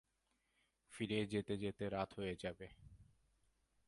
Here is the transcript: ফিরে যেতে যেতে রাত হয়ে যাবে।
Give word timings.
ফিরে 0.93 1.19
যেতে 1.25 1.53
যেতে 1.57 1.83
রাত 1.89 2.09
হয়ে 2.13 2.35
যাবে। 2.35 2.67